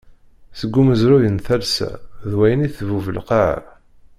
[0.59, 1.89] Seg umezruy n talsa
[2.29, 3.59] d wayen i tbub lqaɛa.